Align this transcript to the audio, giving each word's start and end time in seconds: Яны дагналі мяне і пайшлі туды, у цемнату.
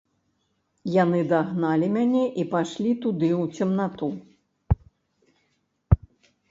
Яны 1.03 1.19
дагналі 1.31 1.87
мяне 1.97 2.23
і 2.43 2.47
пайшлі 2.55 2.91
туды, 3.05 3.29
у 3.43 3.45
цемнату. 3.59 4.09